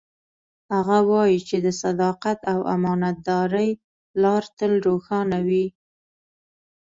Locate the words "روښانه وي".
4.87-5.65